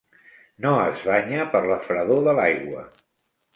[0.65, 2.85] No es banya per la fredor de l'aigua.